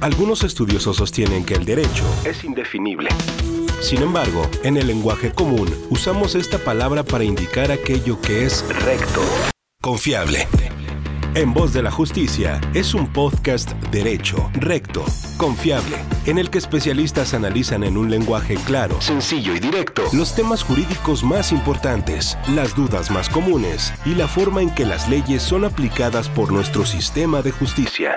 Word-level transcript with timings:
Algunos 0.00 0.44
estudiosos 0.44 0.96
sostienen 0.96 1.44
que 1.44 1.54
el 1.54 1.64
derecho 1.64 2.04
es 2.24 2.44
indefinible. 2.44 3.08
Sin 3.80 4.00
embargo, 4.00 4.48
en 4.62 4.76
el 4.76 4.86
lenguaje 4.86 5.32
común 5.32 5.68
usamos 5.90 6.36
esta 6.36 6.58
palabra 6.58 7.02
para 7.02 7.24
indicar 7.24 7.72
aquello 7.72 8.20
que 8.20 8.44
es 8.44 8.64
recto, 8.84 9.20
confiable. 9.80 10.46
En 11.34 11.52
Voz 11.52 11.72
de 11.72 11.82
la 11.82 11.90
Justicia 11.90 12.60
es 12.74 12.94
un 12.94 13.12
podcast 13.12 13.72
derecho, 13.90 14.50
recto, 14.54 15.04
confiable, 15.36 15.96
en 16.26 16.38
el 16.38 16.48
que 16.48 16.58
especialistas 16.58 17.34
analizan 17.34 17.82
en 17.82 17.96
un 17.96 18.08
lenguaje 18.08 18.54
claro, 18.54 19.00
sencillo 19.00 19.54
y 19.54 19.60
directo 19.60 20.04
los 20.12 20.34
temas 20.34 20.62
jurídicos 20.62 21.24
más 21.24 21.50
importantes, 21.50 22.38
las 22.54 22.74
dudas 22.74 23.10
más 23.10 23.28
comunes 23.28 23.92
y 24.06 24.14
la 24.14 24.28
forma 24.28 24.62
en 24.62 24.70
que 24.70 24.86
las 24.86 25.08
leyes 25.08 25.42
son 25.42 25.64
aplicadas 25.64 26.28
por 26.28 26.52
nuestro 26.52 26.86
sistema 26.86 27.42
de 27.42 27.50
justicia. 27.50 28.16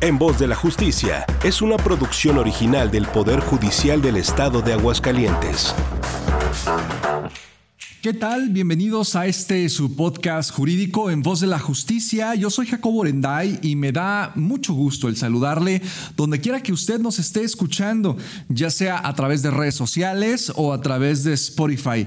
En 0.00 0.18
Voz 0.18 0.38
de 0.38 0.46
la 0.46 0.54
Justicia 0.54 1.24
es 1.42 1.62
una 1.62 1.78
producción 1.78 2.36
original 2.36 2.90
del 2.90 3.06
Poder 3.06 3.40
Judicial 3.40 4.02
del 4.02 4.16
Estado 4.16 4.60
de 4.60 4.74
Aguascalientes. 4.74 5.74
¿Qué 8.02 8.12
tal? 8.12 8.50
Bienvenidos 8.50 9.16
a 9.16 9.26
este 9.26 9.68
su 9.70 9.96
podcast 9.96 10.52
jurídico 10.52 11.10
en 11.10 11.22
voz 11.22 11.40
de 11.40 11.46
la 11.46 11.58
justicia. 11.58 12.34
Yo 12.34 12.50
soy 12.50 12.66
Jacobo 12.66 13.00
Orenday 13.00 13.58
y 13.62 13.74
me 13.74 13.90
da 13.90 14.32
mucho 14.36 14.74
gusto 14.74 15.08
el 15.08 15.16
saludarle 15.16 15.80
donde 16.14 16.40
quiera 16.40 16.62
que 16.62 16.72
usted 16.72 17.00
nos 17.00 17.18
esté 17.18 17.42
escuchando, 17.42 18.16
ya 18.48 18.70
sea 18.70 19.00
a 19.02 19.14
través 19.14 19.42
de 19.42 19.50
redes 19.50 19.74
sociales 19.74 20.52
o 20.54 20.72
a 20.72 20.80
través 20.82 21.24
de 21.24 21.32
Spotify. 21.32 22.06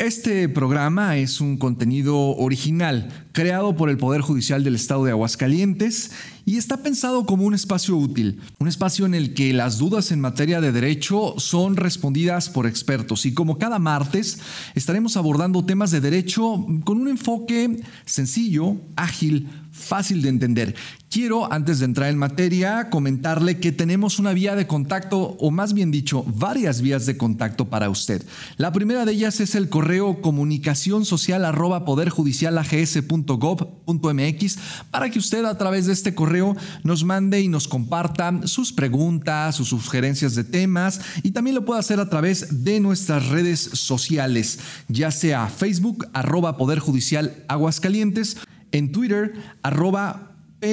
Este 0.00 0.48
programa 0.48 1.18
es 1.18 1.42
un 1.42 1.58
contenido 1.58 2.16
original 2.18 3.28
creado 3.32 3.76
por 3.76 3.90
el 3.90 3.98
Poder 3.98 4.22
Judicial 4.22 4.64
del 4.64 4.76
Estado 4.76 5.04
de 5.04 5.10
Aguascalientes 5.10 6.12
y 6.46 6.56
está 6.56 6.78
pensado 6.78 7.26
como 7.26 7.44
un 7.44 7.52
espacio 7.52 7.98
útil, 7.98 8.40
un 8.58 8.66
espacio 8.66 9.04
en 9.04 9.14
el 9.14 9.34
que 9.34 9.52
las 9.52 9.76
dudas 9.76 10.10
en 10.10 10.18
materia 10.18 10.62
de 10.62 10.72
derecho 10.72 11.34
son 11.36 11.76
respondidas 11.76 12.48
por 12.48 12.66
expertos. 12.66 13.26
Y 13.26 13.34
como 13.34 13.58
cada 13.58 13.78
martes 13.78 14.38
estaremos 14.74 15.18
abordando 15.18 15.66
temas 15.66 15.90
de 15.90 16.00
derecho 16.00 16.66
con 16.84 16.98
un 16.98 17.08
enfoque 17.08 17.82
sencillo, 18.06 18.78
ágil, 18.96 19.50
fácil 19.80 20.22
de 20.22 20.28
entender. 20.28 20.76
Quiero, 21.10 21.52
antes 21.52 21.80
de 21.80 21.86
entrar 21.86 22.08
en 22.08 22.18
materia, 22.18 22.88
comentarle 22.88 23.58
que 23.58 23.72
tenemos 23.72 24.20
una 24.20 24.32
vía 24.32 24.54
de 24.54 24.68
contacto, 24.68 25.36
o 25.40 25.50
más 25.50 25.72
bien 25.72 25.90
dicho, 25.90 26.22
varias 26.24 26.82
vías 26.82 27.04
de 27.04 27.16
contacto 27.16 27.68
para 27.68 27.90
usted. 27.90 28.24
La 28.58 28.72
primera 28.72 29.04
de 29.04 29.10
ellas 29.12 29.40
es 29.40 29.56
el 29.56 29.68
correo 29.68 30.22
comunicación 30.22 31.04
social 31.04 31.44
arroba 31.44 31.84
poderjudicialags.gov.mx 31.84 34.58
para 34.92 35.10
que 35.10 35.18
usted 35.18 35.44
a 35.44 35.58
través 35.58 35.86
de 35.86 35.94
este 35.94 36.14
correo 36.14 36.56
nos 36.84 37.02
mande 37.02 37.40
y 37.40 37.48
nos 37.48 37.66
comparta 37.66 38.32
sus 38.44 38.72
preguntas, 38.72 39.56
sus 39.56 39.68
sugerencias 39.68 40.36
de 40.36 40.44
temas 40.44 41.00
y 41.24 41.32
también 41.32 41.56
lo 41.56 41.64
puede 41.64 41.80
hacer 41.80 41.98
a 41.98 42.08
través 42.08 42.62
de 42.64 42.78
nuestras 42.78 43.26
redes 43.28 43.58
sociales, 43.60 44.60
ya 44.88 45.10
sea 45.10 45.48
Facebook 45.48 46.06
arroba 46.12 46.56
Poder 46.56 46.78
Judicial 46.78 47.44
Aguascalientes, 47.48 48.36
en 48.72 48.92
Twitter 48.92 49.32
arroba 49.62 50.30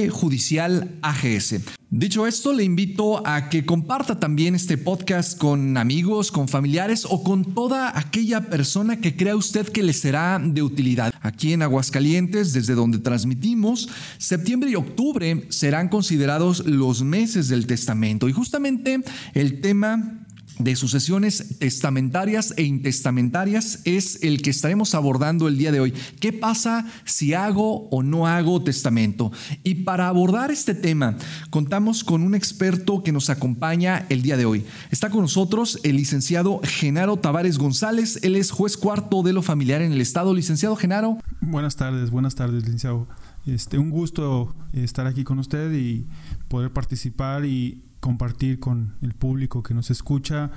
Judicial 0.09 0.97
AGS. 1.01 1.61
Dicho 1.89 2.27
esto, 2.27 2.51
le 2.51 2.65
invito 2.65 3.25
a 3.25 3.47
que 3.49 3.65
comparta 3.65 4.19
también 4.19 4.53
este 4.53 4.77
podcast 4.77 5.37
con 5.37 5.77
amigos, 5.77 6.33
con 6.33 6.49
familiares 6.49 7.07
o 7.09 7.23
con 7.23 7.53
toda 7.53 7.97
aquella 7.97 8.41
persona 8.49 8.99
que 8.99 9.15
crea 9.15 9.37
usted 9.37 9.65
que 9.69 9.83
le 9.83 9.93
será 9.93 10.41
de 10.43 10.61
utilidad. 10.61 11.13
Aquí 11.21 11.53
en 11.53 11.61
Aguascalientes, 11.61 12.51
desde 12.51 12.75
donde 12.75 12.99
transmitimos, 12.99 13.87
septiembre 14.17 14.69
y 14.71 14.75
octubre 14.75 15.45
serán 15.49 15.87
considerados 15.87 16.65
los 16.65 17.03
meses 17.03 17.47
del 17.47 17.65
testamento 17.65 18.27
y 18.27 18.33
justamente 18.33 18.99
el 19.33 19.61
tema 19.61 20.26
de 20.59 20.75
sucesiones 20.75 21.57
testamentarias 21.59 22.53
e 22.57 22.63
intestamentarias 22.63 23.81
es 23.85 24.23
el 24.23 24.41
que 24.41 24.49
estaremos 24.49 24.95
abordando 24.95 25.47
el 25.47 25.57
día 25.57 25.71
de 25.71 25.79
hoy. 25.79 25.93
¿Qué 26.19 26.33
pasa 26.33 26.85
si 27.05 27.33
hago 27.33 27.87
o 27.89 28.03
no 28.03 28.27
hago 28.27 28.63
testamento? 28.63 29.31
Y 29.63 29.75
para 29.75 30.07
abordar 30.07 30.51
este 30.51 30.73
tema, 30.73 31.17
contamos 31.49 32.03
con 32.03 32.21
un 32.21 32.35
experto 32.35 33.03
que 33.03 33.11
nos 33.11 33.29
acompaña 33.29 34.05
el 34.09 34.21
día 34.21 34.37
de 34.37 34.45
hoy. 34.45 34.65
Está 34.91 35.09
con 35.09 35.21
nosotros 35.21 35.79
el 35.83 35.97
licenciado 35.97 36.61
Genaro 36.63 37.17
Tavares 37.17 37.57
González. 37.57 38.19
Él 38.23 38.35
es 38.35 38.51
juez 38.51 38.77
cuarto 38.77 39.23
de 39.23 39.33
lo 39.33 39.41
familiar 39.41 39.81
en 39.81 39.91
el 39.91 40.01
Estado. 40.01 40.33
Licenciado 40.33 40.75
Genaro. 40.75 41.17
Buenas 41.41 41.75
tardes, 41.75 42.09
buenas 42.09 42.35
tardes, 42.35 42.63
licenciado. 42.63 43.07
Este, 43.45 43.77
un 43.77 43.89
gusto 43.89 44.55
estar 44.73 45.07
aquí 45.07 45.23
con 45.23 45.39
usted 45.39 45.71
y 45.73 46.05
poder 46.49 46.71
participar 46.71 47.45
y 47.45 47.86
compartir 47.99 48.59
con 48.59 48.95
el 49.01 49.13
público 49.13 49.63
que 49.63 49.73
nos 49.73 49.89
escucha 49.91 50.51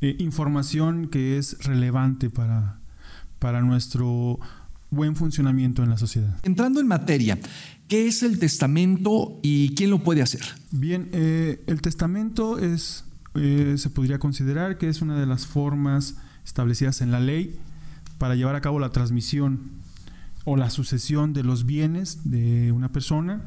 eh, 0.00 0.16
información 0.18 1.08
que 1.08 1.38
es 1.38 1.64
relevante 1.64 2.30
para, 2.30 2.78
para 3.38 3.62
nuestro 3.62 4.38
buen 4.90 5.16
funcionamiento 5.16 5.82
en 5.82 5.90
la 5.90 5.96
sociedad. 5.96 6.36
Entrando 6.42 6.80
en 6.80 6.86
materia, 6.86 7.38
¿qué 7.88 8.06
es 8.06 8.22
el 8.22 8.38
testamento 8.38 9.40
y 9.42 9.74
quién 9.74 9.90
lo 9.90 10.02
puede 10.02 10.22
hacer? 10.22 10.42
Bien, 10.70 11.08
eh, 11.12 11.62
el 11.66 11.80
testamento 11.80 12.58
es, 12.58 13.04
eh, 13.34 13.74
se 13.76 13.90
podría 13.90 14.18
considerar 14.18 14.78
que 14.78 14.88
es 14.88 15.02
una 15.02 15.18
de 15.18 15.26
las 15.26 15.46
formas 15.46 16.16
establecidas 16.44 17.00
en 17.00 17.10
la 17.10 17.20
ley 17.20 17.58
para 18.18 18.34
llevar 18.34 18.56
a 18.56 18.60
cabo 18.60 18.78
la 18.78 18.90
transmisión 18.90 19.70
o 20.44 20.56
la 20.56 20.70
sucesión 20.70 21.32
de 21.32 21.42
los 21.42 21.64
bienes 21.64 22.30
de 22.30 22.72
una 22.72 22.92
persona 22.92 23.42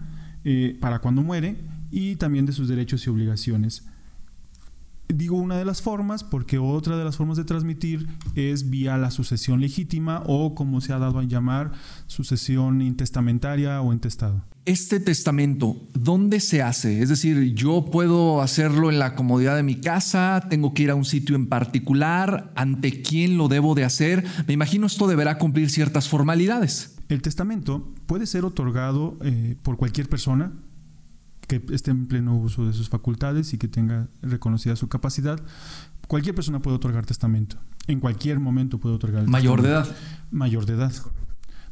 para 0.79 0.99
cuando 0.99 1.21
muere 1.21 1.57
y 1.91 2.15
también 2.15 2.45
de 2.45 2.53
sus 2.53 2.67
derechos 2.67 3.05
y 3.05 3.09
obligaciones. 3.09 3.83
Digo 5.09 5.37
una 5.37 5.57
de 5.57 5.63
las 5.63 5.81
formas 5.81 6.25
porque 6.25 6.57
otra 6.57 6.97
de 6.97 7.05
las 7.05 7.15
formas 7.15 7.37
de 7.37 7.45
transmitir 7.45 8.07
es 8.35 8.69
vía 8.69 8.97
la 8.97 9.09
sucesión 9.09 9.61
legítima 9.61 10.21
o 10.25 10.53
como 10.53 10.81
se 10.81 10.91
ha 10.91 10.99
dado 10.99 11.19
a 11.19 11.23
llamar 11.23 11.71
sucesión 12.07 12.81
intestamentaria 12.81 13.81
o 13.81 13.93
intestado. 13.93 14.43
Este 14.65 14.99
testamento, 14.99 15.77
¿dónde 15.93 16.41
se 16.41 16.61
hace? 16.61 17.01
Es 17.01 17.07
decir, 17.07 17.53
yo 17.53 17.85
puedo 17.85 18.41
hacerlo 18.41 18.89
en 18.91 18.99
la 18.99 19.15
comodidad 19.15 19.55
de 19.55 19.63
mi 19.63 19.75
casa, 19.75 20.45
tengo 20.49 20.73
que 20.73 20.83
ir 20.83 20.91
a 20.91 20.95
un 20.95 21.05
sitio 21.05 21.37
en 21.37 21.47
particular, 21.47 22.51
ante 22.55 23.01
quién 23.01 23.37
lo 23.37 23.47
debo 23.47 23.75
de 23.75 23.85
hacer. 23.85 24.25
Me 24.45 24.53
imagino 24.53 24.87
esto 24.87 25.07
deberá 25.07 25.37
cumplir 25.37 25.69
ciertas 25.69 26.09
formalidades. 26.09 26.97
El 27.07 27.21
testamento 27.21 27.93
puede 28.07 28.25
ser 28.25 28.43
otorgado 28.43 29.17
eh, 29.21 29.55
por 29.61 29.77
cualquier 29.77 30.09
persona, 30.09 30.51
que 31.47 31.63
esté 31.71 31.91
en 31.91 32.07
pleno 32.07 32.35
uso 32.35 32.65
de 32.65 32.73
sus 32.73 32.89
facultades 32.89 33.53
y 33.53 33.57
que 33.57 33.67
tenga 33.67 34.07
reconocida 34.21 34.75
su 34.75 34.89
capacidad. 34.89 35.39
Cualquier 36.07 36.35
persona 36.35 36.61
puede 36.61 36.75
otorgar 36.75 37.05
testamento. 37.05 37.57
En 37.87 37.99
cualquier 37.99 38.39
momento 38.39 38.79
puede 38.79 38.95
otorgar 38.95 39.23
el 39.23 39.29
Mayor 39.29 39.61
de 39.61 39.69
edad. 39.69 39.87
Mayor 40.29 40.65
de 40.65 40.73
edad. 40.73 40.93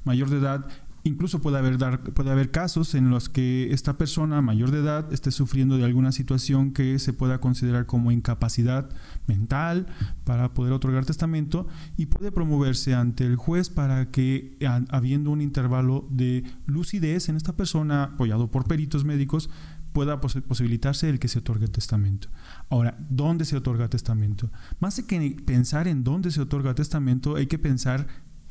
Mayor 0.03 0.29
de 0.29 0.37
edad 0.37 0.65
Incluso 1.07 1.39
puede 1.39 1.59
haber, 1.59 2.49
casos 2.49 2.95
en 2.95 3.11
los 3.11 3.29
que 3.29 3.71
esta 3.71 3.95
persona 3.95 4.41
mayor 4.41 4.71
de 4.71 4.79
edad 4.79 5.13
esté 5.13 5.29
sufriendo 5.29 5.77
de 5.77 5.85
alguna 5.85 6.11
situación 6.11 6.71
que 6.71 6.97
se 6.97 7.13
pueda 7.13 7.39
considerar 7.39 7.85
como 7.85 8.11
incapacidad 8.11 8.89
mental 9.27 9.85
para 10.23 10.55
poder 10.55 10.73
otorgar 10.73 11.05
testamento 11.05 11.67
y 11.95 12.07
puede 12.07 12.31
promoverse 12.31 12.95
ante 12.95 13.23
el 13.23 13.35
juez 13.35 13.69
para 13.69 14.09
que, 14.09 14.57
habiendo 14.89 15.29
un 15.29 15.41
intervalo 15.41 16.07
de 16.09 16.43
lucidez 16.65 17.29
en 17.29 17.35
esta 17.35 17.55
persona, 17.55 18.05
apoyado 18.05 18.49
por 18.49 18.67
peritos 18.67 19.05
médicos, 19.05 19.51
pueda 19.93 20.19
posibilitarse 20.19 21.07
el 21.07 21.19
que 21.19 21.27
se 21.27 21.37
otorgue 21.37 21.67
testamento. 21.67 22.29
Ahora, 22.69 22.97
¿dónde 23.09 23.45
se 23.45 23.55
otorga 23.55 23.89
testamento? 23.89 24.51
Más 24.79 24.99
que 25.01 25.37
pensar 25.45 25.87
en 25.87 26.03
dónde 26.03 26.31
se 26.31 26.41
otorga 26.41 26.73
testamento, 26.73 27.35
hay 27.35 27.45
que 27.45 27.59
pensar 27.59 28.07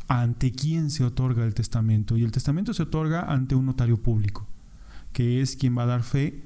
ante 0.08 0.52
quién 0.52 0.90
se 0.90 1.04
otorga 1.04 1.44
el 1.44 1.54
testamento. 1.54 2.16
Y 2.16 2.24
el 2.24 2.32
testamento 2.32 2.74
se 2.74 2.84
otorga 2.84 3.22
ante 3.22 3.54
un 3.54 3.66
notario 3.66 4.02
público, 4.02 4.46
que 5.12 5.40
es 5.40 5.56
quien 5.56 5.76
va 5.76 5.84
a 5.84 5.86
dar 5.86 6.02
fe 6.02 6.42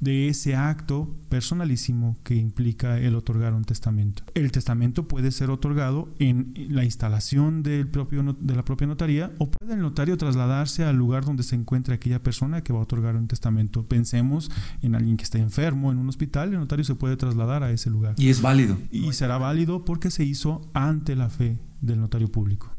de 0.00 0.28
ese 0.28 0.54
acto 0.54 1.12
personalísimo 1.28 2.16
que 2.22 2.36
implica 2.36 2.98
el 2.98 3.16
otorgar 3.16 3.54
un 3.54 3.64
testamento. 3.64 4.22
El 4.34 4.52
testamento 4.52 5.08
puede 5.08 5.32
ser 5.32 5.50
otorgado 5.50 6.08
en 6.18 6.54
la 6.70 6.84
instalación 6.84 7.62
del 7.62 7.88
propio, 7.88 8.36
de 8.38 8.54
la 8.54 8.64
propia 8.64 8.86
notaría 8.86 9.32
o 9.38 9.50
puede 9.50 9.74
el 9.74 9.80
notario 9.80 10.16
trasladarse 10.16 10.84
al 10.84 10.96
lugar 10.96 11.24
donde 11.24 11.42
se 11.42 11.56
encuentra 11.56 11.96
aquella 11.96 12.22
persona 12.22 12.62
que 12.62 12.72
va 12.72 12.78
a 12.78 12.82
otorgar 12.82 13.16
un 13.16 13.26
testamento. 13.26 13.84
Pensemos 13.86 14.50
en 14.82 14.94
alguien 14.94 15.16
que 15.16 15.24
está 15.24 15.38
enfermo 15.38 15.90
en 15.90 15.98
un 15.98 16.08
hospital, 16.08 16.52
el 16.52 16.60
notario 16.60 16.84
se 16.84 16.94
puede 16.94 17.16
trasladar 17.16 17.64
a 17.64 17.72
ese 17.72 17.90
lugar. 17.90 18.14
Y 18.18 18.28
es 18.28 18.40
válido. 18.40 18.78
Y 18.92 19.12
será 19.12 19.38
válido 19.38 19.84
porque 19.84 20.10
se 20.10 20.24
hizo 20.24 20.62
ante 20.74 21.16
la 21.16 21.28
fe 21.28 21.58
del 21.80 22.00
notario 22.00 22.30
público. 22.30 22.77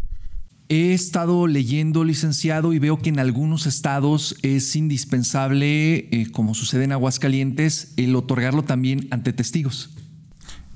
He 0.72 0.94
estado 0.94 1.48
leyendo, 1.48 2.04
licenciado, 2.04 2.74
y 2.74 2.80
veo 2.80 3.00
que 3.00 3.10
en 3.10 3.18
algunos 3.18 3.66
estados 3.66 4.36
es 4.44 4.76
indispensable, 4.76 6.08
eh, 6.12 6.32
como 6.32 6.54
sucede 6.54 6.84
en 6.84 6.92
Aguascalientes, 6.92 7.94
el 7.98 8.16
otorgarlo 8.16 8.64
también 8.64 9.08
ante 9.10 9.34
testigos. 9.34 9.90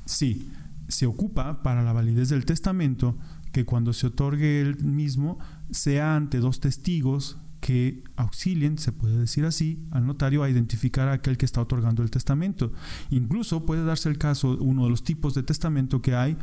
Sí, 0.06 0.50
se 0.88 1.06
ocupa 1.06 1.62
para 1.62 1.84
la 1.84 1.94
validez 1.94 2.30
del 2.30 2.44
testamento 2.44 3.18
que 3.52 3.66
cuando 3.66 3.94
se 3.94 4.08
otorgue 4.08 4.62
el 4.62 4.84
mismo 4.84 5.38
sea 5.70 6.16
ante 6.16 6.40
dos 6.40 6.60
testigos 6.60 7.38
que 7.62 8.04
auxilien, 8.18 8.78
se 8.78 8.92
puede 8.92 9.18
decir 9.18 9.46
así, 9.46 9.88
al 9.92 10.06
notario 10.06 10.44
a 10.44 10.50
identificar 10.50 11.08
a 11.08 11.14
aquel 11.14 11.38
que 11.38 11.46
está 11.46 11.62
otorgando 11.62 12.04
el 12.04 12.12
testamento. 12.12 12.74
Incluso 13.10 13.66
puede 13.66 13.86
darse 13.86 14.10
el 14.10 14.18
caso, 14.18 14.58
uno 14.60 14.84
de 14.84 14.90
los 14.90 15.04
tipos 15.04 15.34
de 15.34 15.44
testamento 15.44 16.02
que 16.02 16.14
hay, 16.14 16.36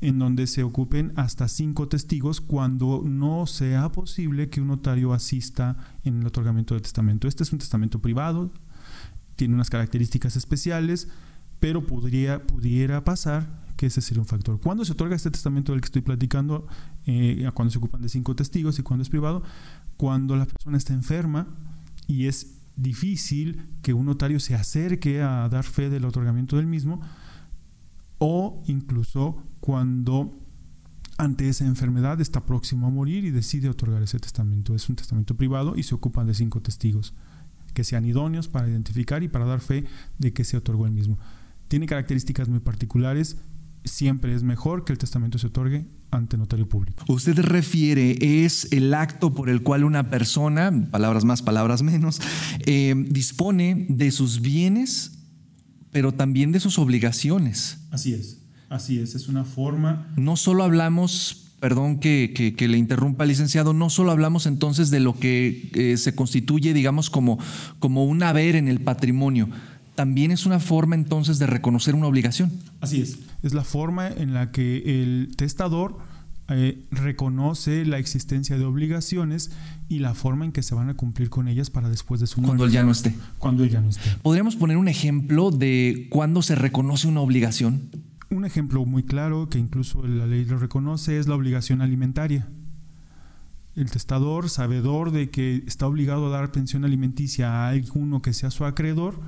en 0.00 0.18
donde 0.18 0.46
se 0.46 0.62
ocupen 0.62 1.12
hasta 1.16 1.48
cinco 1.48 1.88
testigos 1.88 2.40
cuando 2.40 3.02
no 3.04 3.46
sea 3.46 3.90
posible 3.92 4.48
que 4.48 4.60
un 4.60 4.68
notario 4.68 5.12
asista 5.12 5.76
en 6.04 6.20
el 6.20 6.26
otorgamiento 6.26 6.74
del 6.74 6.82
testamento. 6.82 7.28
Este 7.28 7.42
es 7.42 7.52
un 7.52 7.58
testamento 7.58 8.00
privado, 8.00 8.50
tiene 9.36 9.54
unas 9.54 9.70
características 9.70 10.36
especiales, 10.36 11.08
pero 11.60 11.86
podría, 11.86 12.46
pudiera 12.46 13.04
pasar 13.04 13.64
que 13.76 13.86
ese 13.86 14.00
sería 14.00 14.20
un 14.20 14.26
factor. 14.26 14.60
¿Cuándo 14.60 14.84
se 14.84 14.92
otorga 14.92 15.16
este 15.16 15.30
testamento 15.30 15.72
del 15.72 15.80
que 15.80 15.86
estoy 15.86 16.02
platicando? 16.02 16.66
Eh, 17.06 17.48
cuando 17.54 17.72
se 17.72 17.78
ocupan 17.78 18.02
de 18.02 18.08
cinco 18.08 18.36
testigos 18.36 18.78
y 18.78 18.82
cuando 18.82 19.02
es 19.02 19.08
privado. 19.08 19.42
Cuando 19.96 20.36
la 20.36 20.46
persona 20.46 20.76
está 20.76 20.92
enferma 20.92 21.48
y 22.06 22.26
es 22.26 22.58
difícil 22.76 23.66
que 23.82 23.94
un 23.94 24.06
notario 24.06 24.40
se 24.40 24.54
acerque 24.54 25.22
a 25.22 25.48
dar 25.48 25.64
fe 25.64 25.90
del 25.90 26.04
otorgamiento 26.04 26.56
del 26.56 26.66
mismo 26.66 27.00
o 28.26 28.62
incluso 28.66 29.36
cuando 29.60 30.40
ante 31.18 31.46
esa 31.46 31.66
enfermedad 31.66 32.22
está 32.22 32.46
próximo 32.46 32.86
a 32.86 32.90
morir 32.90 33.26
y 33.26 33.30
decide 33.30 33.68
otorgar 33.68 34.02
ese 34.02 34.18
testamento. 34.18 34.74
Es 34.74 34.88
un 34.88 34.96
testamento 34.96 35.36
privado 35.36 35.74
y 35.76 35.82
se 35.82 35.94
ocupan 35.94 36.26
de 36.26 36.32
cinco 36.32 36.62
testigos 36.62 37.12
que 37.74 37.84
sean 37.84 38.06
idóneos 38.06 38.48
para 38.48 38.66
identificar 38.66 39.22
y 39.22 39.28
para 39.28 39.44
dar 39.44 39.60
fe 39.60 39.84
de 40.18 40.32
que 40.32 40.44
se 40.44 40.56
otorgó 40.56 40.86
el 40.86 40.92
mismo. 40.92 41.18
Tiene 41.68 41.84
características 41.84 42.48
muy 42.48 42.60
particulares. 42.60 43.36
Siempre 43.84 44.34
es 44.34 44.42
mejor 44.42 44.86
que 44.86 44.92
el 44.92 44.98
testamento 44.98 45.36
se 45.36 45.48
otorgue 45.48 45.86
ante 46.10 46.38
notario 46.38 46.66
público. 46.66 47.04
Usted 47.08 47.38
refiere 47.38 48.16
es 48.46 48.72
el 48.72 48.94
acto 48.94 49.34
por 49.34 49.50
el 49.50 49.62
cual 49.62 49.84
una 49.84 50.08
persona, 50.08 50.72
palabras 50.90 51.26
más, 51.26 51.42
palabras 51.42 51.82
menos, 51.82 52.22
eh, 52.60 52.94
dispone 53.10 53.84
de 53.90 54.10
sus 54.12 54.40
bienes, 54.40 55.13
pero 55.94 56.10
también 56.10 56.50
de 56.50 56.58
sus 56.58 56.80
obligaciones. 56.80 57.78
Así 57.92 58.14
es, 58.14 58.38
así 58.68 58.98
es, 58.98 59.14
es 59.14 59.28
una 59.28 59.44
forma... 59.44 60.12
No 60.16 60.36
solo 60.36 60.64
hablamos 60.64 61.52
perdón 61.60 62.00
que, 62.00 62.54
le 62.58 62.76
interrumpa, 62.76 63.24
licenciado, 63.24 63.72
no 63.72 63.90
solo 63.90 64.10
hablamos 64.10 64.46
entonces 64.46 64.90
de 64.90 64.98
lo 64.98 65.16
que 65.16 65.70
eh, 65.74 65.96
se 65.96 66.16
constituye, 66.16 66.74
digamos, 66.74 67.10
como, 67.10 67.38
como 67.78 68.04
un 68.04 68.24
haber 68.24 68.56
en 68.56 68.66
el 68.66 68.80
patrimonio, 68.80 69.48
también 69.94 70.32
es 70.32 70.46
una 70.46 70.58
forma 70.58 70.96
entonces 70.96 71.38
de 71.38 71.46
reconocer 71.46 71.94
una 71.94 72.08
obligación. 72.08 72.50
Así 72.80 73.00
es, 73.00 73.20
es 73.44 73.54
la 73.54 73.62
forma 73.62 74.08
en 74.08 74.34
la 74.34 74.50
que 74.50 75.00
el 75.00 75.36
testador 75.36 75.96
eh, 76.48 76.84
reconoce 76.90 77.86
la 77.86 77.98
existencia 77.98 78.58
de 78.58 78.64
obligaciones 78.66 79.50
y 79.88 80.00
la 80.00 80.12
forma 80.12 80.44
en 80.44 80.52
que 80.52 80.62
se 80.62 80.74
van 80.74 80.90
a 80.90 80.94
cumplir 80.94 81.30
con 81.30 81.48
ellas 81.48 81.70
para 81.70 81.88
después 81.88 82.20
de 82.20 82.26
su 82.26 82.40
muerte. 82.40 82.58
Cuando 82.58 82.64
él 82.66 82.70
ya 82.72 82.82
no 82.82 82.90
esté. 82.90 83.14
Cuando 83.38 83.64
él 83.64 83.70
ya 83.70 83.80
no 83.80 83.88
esté. 83.88 84.10
¿Podríamos 84.22 84.56
poner 84.56 84.76
un 84.76 84.88
ejemplo 84.88 85.50
de 85.50 86.06
cuándo 86.10 86.42
se 86.42 86.54
reconoce 86.54 87.08
una 87.08 87.20
obligación? 87.20 87.88
Un 88.28 88.44
ejemplo 88.44 88.84
muy 88.84 89.04
claro, 89.04 89.48
que 89.48 89.58
incluso 89.58 90.06
la 90.06 90.26
ley 90.26 90.44
lo 90.44 90.58
reconoce, 90.58 91.18
es 91.18 91.28
la 91.28 91.34
obligación 91.34 91.80
alimentaria. 91.80 92.46
El 93.74 93.90
testador, 93.90 94.50
sabedor 94.50 95.12
de 95.12 95.30
que 95.30 95.64
está 95.66 95.86
obligado 95.86 96.26
a 96.26 96.30
dar 96.30 96.52
pensión 96.52 96.84
alimenticia 96.84 97.50
a 97.50 97.68
alguno 97.70 98.20
que 98.20 98.34
sea 98.34 98.50
su 98.50 98.66
acreedor, 98.66 99.18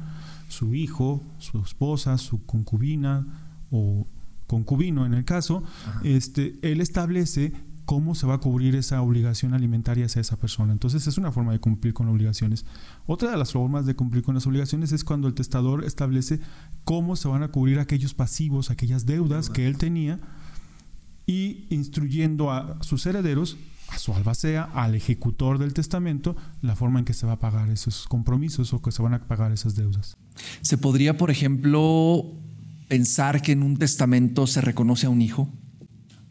su 0.48 0.74
hijo, 0.74 1.24
su 1.38 1.60
esposa, 1.60 2.18
su 2.18 2.44
concubina 2.44 3.26
o 3.70 4.06
concubino 4.46 5.06
en 5.06 5.14
el 5.14 5.24
caso, 5.24 5.62
este, 6.02 6.58
él 6.62 6.80
establece 6.80 7.52
cómo 7.86 8.14
se 8.16 8.26
va 8.26 8.34
a 8.34 8.38
cubrir 8.38 8.74
esa 8.74 9.00
obligación 9.00 9.54
alimentaria 9.54 10.06
hacia 10.06 10.20
esa 10.20 10.36
persona. 10.36 10.72
Entonces 10.72 11.06
es 11.06 11.18
una 11.18 11.32
forma 11.32 11.52
de 11.52 11.60
cumplir 11.60 11.94
con 11.94 12.08
obligaciones. 12.08 12.66
Otra 13.06 13.30
de 13.30 13.36
las 13.36 13.52
formas 13.52 13.86
de 13.86 13.94
cumplir 13.94 14.24
con 14.24 14.34
las 14.34 14.46
obligaciones 14.46 14.92
es 14.92 15.04
cuando 15.04 15.28
el 15.28 15.34
testador 15.34 15.84
establece 15.84 16.40
cómo 16.84 17.16
se 17.16 17.28
van 17.28 17.44
a 17.44 17.48
cubrir 17.48 17.78
aquellos 17.78 18.12
pasivos, 18.12 18.70
aquellas 18.70 19.06
deudas 19.06 19.48
que 19.48 19.66
él 19.66 19.78
tenía 19.78 20.20
y 21.26 21.66
instruyendo 21.70 22.50
a 22.50 22.82
sus 22.82 23.06
herederos 23.06 23.56
a 23.88 23.98
su 23.98 24.12
albacea, 24.12 24.64
al 24.74 24.96
ejecutor 24.96 25.58
del 25.58 25.72
testamento, 25.72 26.36
la 26.60 26.74
forma 26.74 26.98
en 26.98 27.04
que 27.04 27.14
se 27.14 27.24
va 27.24 27.34
a 27.34 27.38
pagar 27.38 27.70
esos 27.70 28.06
compromisos 28.08 28.72
o 28.72 28.82
que 28.82 28.90
se 28.90 29.00
van 29.00 29.14
a 29.14 29.28
pagar 29.28 29.52
esas 29.52 29.76
deudas. 29.76 30.16
¿Se 30.60 30.76
podría, 30.76 31.16
por 31.16 31.30
ejemplo, 31.30 32.34
pensar 32.88 33.42
que 33.42 33.52
en 33.52 33.62
un 33.62 33.76
testamento 33.76 34.46
se 34.46 34.60
reconoce 34.60 35.06
a 35.06 35.10
un 35.10 35.22
hijo? 35.22 35.52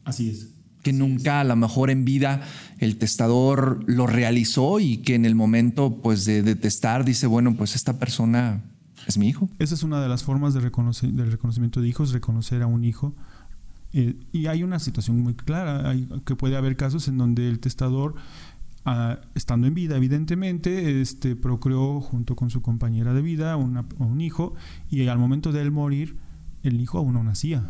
Así 0.04 0.30
es. 0.30 0.52
Que 0.84 0.94
nunca, 0.94 1.42
a 1.42 1.44
lo 1.44 1.56
mejor 1.56 1.90
en 1.90 2.06
vida, 2.06 2.42
el 2.80 2.98
testador 2.98 3.84
lo 3.88 4.06
realizó 4.06 4.80
y 4.80 4.98
que 4.98 5.16
en 5.16 5.25
el 5.25 5.36
momento 5.36 6.02
pues, 6.02 6.25
de, 6.25 6.44
detestar 6.44 7.06
dice, 7.06 7.28
bueno, 7.28 7.56
pues 7.56 7.75
esta 7.75 7.98
persona 7.98 8.63
es 9.07 9.18
mi 9.18 9.28
hijo. 9.28 9.50
Esa 9.60 9.74
es 9.74 9.84
una 9.84 10.02
de 10.02 10.10
las 10.10 10.24
formas 10.24 10.54
de 10.54 10.62
del 10.62 11.31
reconocimiento 11.31 11.81
de 11.81 11.88
hijos, 11.88 12.12
reconocer 12.12 12.62
a 12.62 12.68
un 12.68 12.84
hijo 12.84 13.16
eh, 13.98 14.13
y 14.34 14.48
hay 14.48 14.62
una 14.62 14.80
situación 14.80 15.22
muy 15.22 15.36
clara, 15.36 15.90
hay, 15.90 16.06
que 16.25 16.36
puede 16.36 16.57
haber 16.57 16.75
casos 16.75 17.07
en 17.07 17.18
donde 17.18 17.48
el 17.48 17.62
testador, 17.62 18.16
ah, 18.84 19.19
estando 19.36 19.68
en 19.68 19.74
vida, 19.74 19.96
evidentemente, 19.96 21.00
este, 21.00 21.38
procreó 21.38 22.02
junto 22.02 22.36
con 22.36 22.50
su 22.50 22.62
compañera 22.62 23.13
de 23.13 23.22
vida 23.22 23.56
un 23.56 24.19
hijo 24.19 24.54
y 24.92 25.07
al 25.07 25.18
momento 25.18 25.54
de 25.54 25.62
él 25.62 25.72
morir, 25.72 26.18
el 26.66 26.82
hijo 26.82 26.98
aún 26.98 27.14
no 27.14 27.24
nacía. 27.24 27.64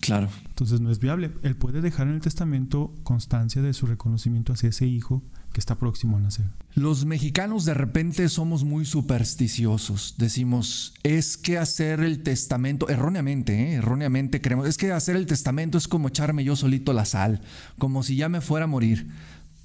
Claro. 0.00 0.28
Entonces 0.46 0.80
no 0.80 0.90
es 0.90 1.00
viable. 1.00 1.32
Él 1.42 1.56
puede 1.56 1.80
dejar 1.80 2.08
en 2.08 2.14
el 2.14 2.20
testamento 2.20 2.94
constancia 3.02 3.62
de 3.62 3.72
su 3.72 3.86
reconocimiento 3.86 4.52
hacia 4.52 4.68
ese 4.68 4.86
hijo 4.86 5.22
que 5.52 5.60
está 5.60 5.76
próximo 5.76 6.16
a 6.16 6.20
nacer. 6.20 6.46
Los 6.74 7.04
mexicanos 7.04 7.64
de 7.64 7.74
repente 7.74 8.28
somos 8.28 8.64
muy 8.64 8.84
supersticiosos. 8.84 10.14
Decimos, 10.18 10.94
es 11.02 11.36
que 11.36 11.58
hacer 11.58 12.00
el 12.00 12.22
testamento, 12.22 12.88
erróneamente, 12.88 13.54
¿eh? 13.54 13.74
erróneamente 13.74 14.40
creemos, 14.40 14.68
es 14.68 14.76
que 14.76 14.92
hacer 14.92 15.16
el 15.16 15.26
testamento 15.26 15.78
es 15.78 15.88
como 15.88 16.08
echarme 16.08 16.44
yo 16.44 16.54
solito 16.54 16.92
la 16.92 17.04
sal, 17.04 17.40
como 17.78 18.02
si 18.02 18.16
ya 18.16 18.28
me 18.28 18.40
fuera 18.40 18.64
a 18.64 18.68
morir. 18.68 19.08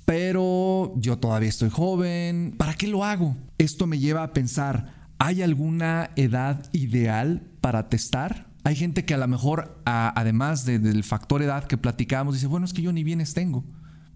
Pero 0.06 0.94
yo 0.98 1.18
todavía 1.18 1.50
estoy 1.50 1.70
joven, 1.70 2.56
¿para 2.58 2.74
qué 2.74 2.88
lo 2.88 3.06
hago? 3.06 3.38
Esto 3.58 3.88
me 3.88 4.00
lleva 4.00 4.24
a 4.24 4.34
pensar, 4.34 5.03
¿hay 5.24 5.42
alguna 5.42 6.10
edad 6.18 6.70
ideal 6.74 7.44
para 7.62 7.88
testar? 7.88 8.48
Hay 8.66 8.76
gente 8.76 9.06
que 9.06 9.14
a 9.14 9.18
lo 9.18 9.28
mejor, 9.30 9.80
además 9.86 10.66
del 10.66 11.02
factor 11.06 11.42
edad 11.42 11.64
que 11.64 11.78
platicábamos, 11.78 12.36
dice, 12.36 12.48
bueno, 12.48 12.66
es 12.66 12.74
que 12.74 12.82
yo 12.82 12.92
ni 12.92 13.06
bienes 13.06 13.34
tengo, 13.34 13.64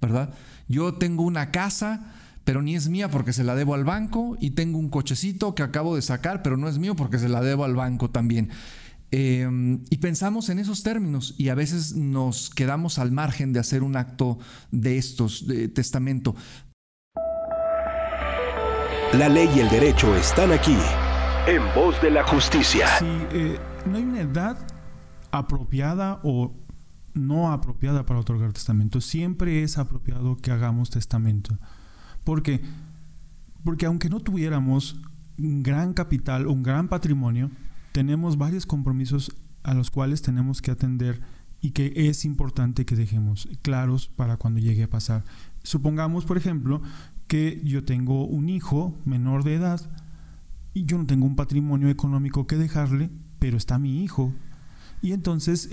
¿verdad? 0.01 0.33
Yo 0.67 0.95
tengo 0.95 1.23
una 1.23 1.51
casa, 1.51 2.11
pero 2.43 2.61
ni 2.61 2.75
es 2.75 2.89
mía 2.89 3.09
porque 3.09 3.31
se 3.31 3.45
la 3.45 3.55
debo 3.55 3.73
al 3.73 3.85
banco, 3.85 4.35
y 4.41 4.51
tengo 4.51 4.79
un 4.79 4.89
cochecito 4.89 5.55
que 5.55 5.63
acabo 5.63 5.95
de 5.95 6.01
sacar, 6.01 6.43
pero 6.43 6.57
no 6.57 6.67
es 6.67 6.77
mío 6.77 6.93
porque 6.97 7.19
se 7.19 7.29
la 7.29 7.39
debo 7.39 7.63
al 7.63 7.75
banco 7.75 8.09
también. 8.09 8.49
Em, 9.09 9.85
y 9.89 9.97
pensamos 9.97 10.49
en 10.49 10.59
esos 10.59 10.83
términos 10.83 11.35
y 11.37 11.47
a 11.47 11.55
veces 11.55 11.95
nos 11.95 12.49
quedamos 12.49 12.99
al 12.99 13.13
margen 13.13 13.53
de 13.53 13.61
hacer 13.61 13.81
un 13.81 13.95
acto 13.95 14.39
de 14.71 14.97
estos, 14.97 15.47
de 15.47 15.69
testamento. 15.69 16.35
La 19.13 19.29
ley 19.29 19.49
y 19.55 19.61
el 19.61 19.69
derecho 19.69 20.13
están 20.17 20.51
aquí, 20.51 20.75
en 21.47 21.63
voz 21.73 22.01
de 22.01 22.11
la 22.11 22.23
justicia. 22.23 22.87
Sí, 22.99 23.05
eh, 23.31 23.57
no 23.85 23.95
hay 23.95 24.03
una 24.03 24.19
edad 24.19 24.57
apropiada 25.31 26.19
o 26.23 26.53
no 27.13 27.51
apropiada 27.53 28.05
para 28.05 28.19
otorgar 28.19 28.51
testamento. 28.51 28.99
Siempre 28.99 29.63
es 29.63 29.77
apropiado 29.77 30.35
que 30.35 30.51
hagamos 30.51 30.89
testamento. 30.89 31.57
¿Por 32.25 32.43
qué? 32.43 32.61
Porque 33.63 33.85
aunque 33.85 34.09
no 34.09 34.19
tuviéramos 34.19 34.99
un 35.37 35.63
gran 35.63 35.93
capital, 35.93 36.47
un 36.47 36.63
gran 36.63 36.89
patrimonio, 36.89 37.49
tenemos 37.93 38.37
varios 38.37 38.65
compromisos 38.65 39.31
a 39.63 39.73
los 39.73 39.89
cuales 39.89 40.21
tenemos 40.21 40.61
que 40.61 40.71
atender 40.71 41.21
y 41.61 41.71
que 41.71 41.93
es 41.95 42.25
importante 42.25 42.85
que 42.85 42.97
dejemos 42.97 43.47
claros 43.61 44.09
para 44.09 44.35
cuando 44.35 44.59
llegue 44.59 44.83
a 44.83 44.89
pasar. 44.89 45.23
Supongamos, 45.63 46.25
por 46.25 46.37
ejemplo, 46.37 46.81
que 47.27 47.61
yo 47.63 47.85
tengo 47.85 48.25
un 48.25 48.49
hijo 48.49 48.93
menor 49.05 49.45
de 49.45 49.55
edad 49.55 49.89
yo 50.85 50.97
no 50.97 51.05
tengo 51.05 51.25
un 51.25 51.35
patrimonio 51.35 51.89
económico 51.89 52.47
que 52.47 52.57
dejarle, 52.57 53.09
pero 53.39 53.57
está 53.57 53.77
mi 53.77 54.03
hijo 54.03 54.33
y 55.01 55.11
entonces 55.11 55.69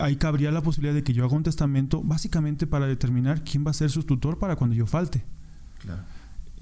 ahí 0.00 0.16
cabría 0.16 0.50
la 0.50 0.62
posibilidad 0.62 0.94
de 0.94 1.02
que 1.02 1.12
yo 1.12 1.24
haga 1.24 1.34
un 1.34 1.42
testamento 1.42 2.02
básicamente 2.02 2.66
para 2.66 2.86
determinar 2.86 3.42
quién 3.42 3.66
va 3.66 3.70
a 3.70 3.74
ser 3.74 3.90
su 3.90 4.02
tutor 4.02 4.38
para 4.38 4.56
cuando 4.56 4.76
yo 4.76 4.86
falte. 4.86 5.24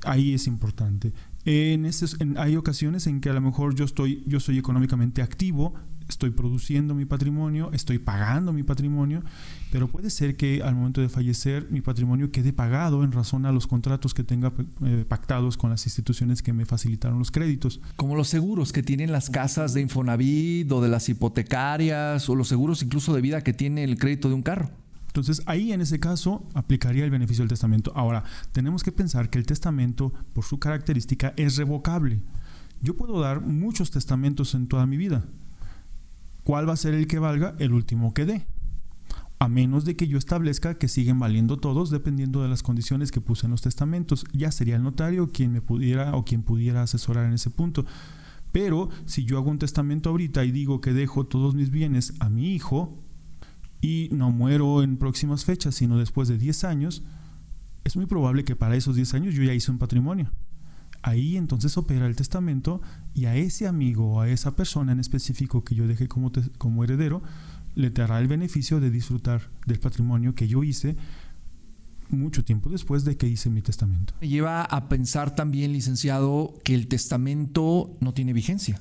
Ahí 0.04 0.34
es 0.34 0.46
importante. 0.46 1.12
En, 1.44 1.84
en 1.86 2.38
hay 2.38 2.56
ocasiones 2.56 3.06
en 3.06 3.20
que 3.20 3.30
a 3.30 3.34
lo 3.34 3.40
mejor 3.40 3.74
yo 3.74 3.84
estoy, 3.84 4.22
yo 4.26 4.40
soy 4.40 4.58
económicamente 4.58 5.20
activo, 5.20 5.74
estoy 6.08 6.30
produciendo 6.30 6.94
mi 6.94 7.04
patrimonio, 7.04 7.70
estoy 7.72 7.98
pagando 7.98 8.52
mi 8.52 8.62
patrimonio, 8.62 9.22
pero 9.70 9.88
puede 9.88 10.10
ser 10.10 10.36
que 10.36 10.62
al 10.62 10.74
momento 10.74 11.00
de 11.00 11.08
fallecer 11.08 11.66
mi 11.70 11.80
patrimonio 11.80 12.30
quede 12.30 12.52
pagado 12.52 13.04
en 13.04 13.12
razón 13.12 13.46
a 13.46 13.52
los 13.52 13.66
contratos 13.66 14.14
que 14.14 14.24
tenga 14.24 14.52
eh, 14.84 15.04
pactados 15.06 15.56
con 15.56 15.70
las 15.70 15.84
instituciones 15.86 16.42
que 16.42 16.52
me 16.52 16.64
facilitaron 16.64 17.18
los 17.18 17.30
créditos. 17.30 17.80
Como 17.96 18.16
los 18.16 18.28
seguros 18.28 18.72
que 18.72 18.82
tienen 18.82 19.12
las 19.12 19.30
casas 19.30 19.74
de 19.74 19.80
Infonavit 19.80 20.70
o 20.72 20.80
de 20.80 20.88
las 20.88 21.08
hipotecarias 21.08 22.28
o 22.28 22.34
los 22.34 22.48
seguros 22.48 22.82
incluso 22.82 23.14
de 23.14 23.20
vida 23.20 23.42
que 23.42 23.52
tiene 23.52 23.84
el 23.84 23.98
crédito 23.98 24.28
de 24.28 24.34
un 24.34 24.42
carro. 24.42 24.70
Entonces 25.14 25.42
ahí 25.46 25.70
en 25.70 25.80
ese 25.80 26.00
caso 26.00 26.44
aplicaría 26.54 27.04
el 27.04 27.10
beneficio 27.12 27.42
del 27.42 27.48
testamento. 27.48 27.92
Ahora, 27.94 28.24
tenemos 28.50 28.82
que 28.82 28.90
pensar 28.90 29.30
que 29.30 29.38
el 29.38 29.46
testamento, 29.46 30.12
por 30.32 30.42
su 30.42 30.58
característica, 30.58 31.32
es 31.36 31.56
revocable. 31.56 32.20
Yo 32.82 32.96
puedo 32.96 33.20
dar 33.20 33.40
muchos 33.40 33.92
testamentos 33.92 34.56
en 34.56 34.66
toda 34.66 34.86
mi 34.86 34.96
vida. 34.96 35.24
¿Cuál 36.42 36.68
va 36.68 36.72
a 36.72 36.76
ser 36.76 36.94
el 36.94 37.06
que 37.06 37.20
valga? 37.20 37.54
El 37.60 37.74
último 37.74 38.12
que 38.12 38.24
dé. 38.24 38.48
A 39.38 39.46
menos 39.46 39.84
de 39.84 39.94
que 39.94 40.08
yo 40.08 40.18
establezca 40.18 40.78
que 40.78 40.88
siguen 40.88 41.20
valiendo 41.20 41.58
todos 41.58 41.90
dependiendo 41.90 42.42
de 42.42 42.48
las 42.48 42.64
condiciones 42.64 43.12
que 43.12 43.20
puse 43.20 43.46
en 43.46 43.52
los 43.52 43.62
testamentos. 43.62 44.24
Ya 44.32 44.50
sería 44.50 44.74
el 44.74 44.82
notario 44.82 45.30
quien 45.30 45.52
me 45.52 45.60
pudiera 45.60 46.16
o 46.16 46.24
quien 46.24 46.42
pudiera 46.42 46.82
asesorar 46.82 47.26
en 47.26 47.34
ese 47.34 47.50
punto. 47.50 47.86
Pero 48.50 48.88
si 49.06 49.24
yo 49.24 49.38
hago 49.38 49.50
un 49.50 49.60
testamento 49.60 50.10
ahorita 50.10 50.44
y 50.44 50.50
digo 50.50 50.80
que 50.80 50.92
dejo 50.92 51.24
todos 51.24 51.54
mis 51.54 51.70
bienes 51.70 52.14
a 52.18 52.30
mi 52.30 52.52
hijo 52.52 53.03
y 53.84 54.08
no 54.12 54.30
muero 54.30 54.82
en 54.82 54.96
próximas 54.96 55.44
fechas, 55.44 55.74
sino 55.74 55.98
después 55.98 56.26
de 56.26 56.38
10 56.38 56.64
años, 56.64 57.02
es 57.84 57.96
muy 57.96 58.06
probable 58.06 58.42
que 58.42 58.56
para 58.56 58.76
esos 58.76 58.96
10 58.96 59.12
años 59.12 59.34
yo 59.34 59.42
ya 59.42 59.52
hice 59.52 59.70
un 59.70 59.76
patrimonio. 59.76 60.30
Ahí 61.02 61.36
entonces 61.36 61.76
opera 61.76 62.06
el 62.06 62.16
testamento 62.16 62.80
y 63.12 63.26
a 63.26 63.36
ese 63.36 63.66
amigo 63.66 64.14
o 64.14 64.20
a 64.22 64.30
esa 64.30 64.56
persona 64.56 64.92
en 64.92 65.00
específico 65.00 65.64
que 65.64 65.74
yo 65.74 65.86
dejé 65.86 66.08
como, 66.08 66.32
como 66.56 66.82
heredero, 66.82 67.22
le 67.74 67.90
dará 67.90 68.18
el 68.20 68.26
beneficio 68.26 68.80
de 68.80 68.90
disfrutar 68.90 69.50
del 69.66 69.80
patrimonio 69.80 70.34
que 70.34 70.48
yo 70.48 70.64
hice 70.64 70.96
mucho 72.08 72.42
tiempo 72.42 72.70
después 72.70 73.04
de 73.04 73.18
que 73.18 73.28
hice 73.28 73.50
mi 73.50 73.60
testamento. 73.60 74.14
Me 74.22 74.28
lleva 74.28 74.62
a 74.62 74.88
pensar 74.88 75.34
también, 75.34 75.74
licenciado, 75.74 76.54
que 76.64 76.74
el 76.74 76.88
testamento 76.88 77.92
no 78.00 78.14
tiene 78.14 78.32
vigencia. 78.32 78.80